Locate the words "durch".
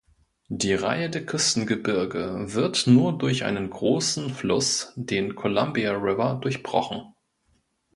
3.15-3.43